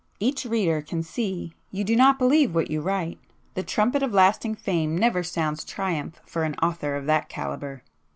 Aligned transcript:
Each 0.19 0.45
reader 0.45 0.81
can 0.81 1.03
see 1.03 1.53
you 1.69 1.83
do 1.83 1.95
not 1.95 2.17
believe 2.17 2.55
what 2.55 2.71
you 2.71 2.81
write,—the 2.81 3.61
trumpet 3.61 4.01
of 4.01 4.15
lasting 4.15 4.55
fame 4.55 4.97
never 4.97 5.21
sounds 5.21 5.63
triumph 5.63 6.19
for 6.25 6.41
an 6.43 6.55
author 6.55 6.95
of 6.95 7.05
that 7.05 7.29
calibre." 7.29 7.83